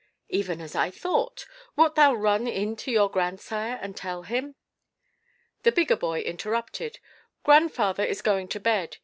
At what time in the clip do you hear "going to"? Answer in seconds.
8.23-8.59